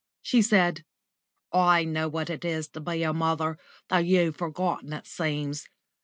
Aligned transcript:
She 0.23 0.41
said: 0.41 0.83
"I 1.53 1.83
know 1.85 2.09
what 2.09 2.31
it 2.31 2.43
is 2.43 2.67
to 2.69 2.79
be 2.79 3.03
a 3.03 3.13
mother, 3.13 3.59
though 3.89 3.97
you've 3.97 4.35
forgotten, 4.37 4.93
it 4.93 5.05
seems. 5.05 5.67